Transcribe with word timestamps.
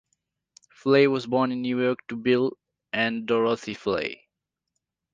Flay 0.71 1.05
was 1.05 1.27
born 1.27 1.51
in 1.51 1.61
New 1.61 1.79
York 1.79 1.99
to 2.07 2.15
Bill 2.15 2.57
and 2.91 3.27
Dorothy 3.27 3.75
Flay. 3.75 4.27